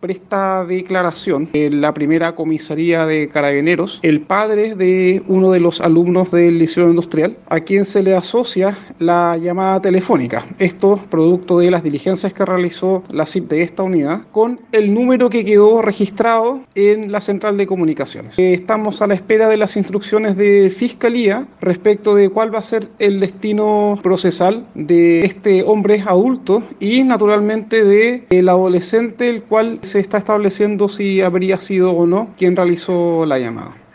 [0.00, 6.30] presta declaración en la primera comisaría de carabineros el padre de uno de los alumnos
[6.30, 10.46] del Liceo Industrial, a quien se le asocia la llamada telefónica.
[10.58, 15.28] Esto producto de las diligencias que realizó la CIP de esta unidad con el número
[15.28, 18.38] que quedó registrado en la central de comunicaciones.
[18.38, 22.88] Estamos a la espera de las instrucciones de Fiscalía respecto de cuál va a ser
[22.98, 30.00] el destino procesal de este hombre adulto y naturalmente de el adolescente el cual se
[30.00, 33.80] está estableciendo si habría sido o no quien realizó la llamada.